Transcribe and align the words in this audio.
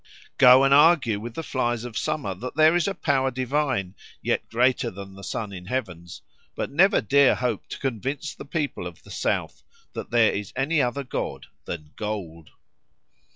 Go 0.39 0.63
and 0.63 0.73
argue 0.73 1.19
with 1.19 1.35
the 1.35 1.43
flies 1.43 1.83
of 1.85 1.95
summer 1.95 2.33
that 2.33 2.55
there 2.55 2.75
is 2.75 2.87
a 2.87 2.95
power 2.95 3.29
divine, 3.29 3.93
yet 4.19 4.49
greater 4.49 4.89
than 4.89 5.13
the 5.13 5.23
sun 5.23 5.53
in 5.53 5.65
the 5.65 5.69
heavens, 5.69 6.23
but 6.55 6.71
never 6.71 7.01
dare 7.01 7.35
hope 7.35 7.67
to 7.67 7.77
convince 7.77 8.33
the 8.33 8.43
people 8.45 8.87
of 8.87 9.03
the 9.03 9.11
south 9.11 9.61
that 9.93 10.09
there 10.09 10.31
is 10.33 10.53
any 10.55 10.81
other 10.81 11.03
God 11.03 11.45
than 11.65 11.91
Gold. 11.97 12.49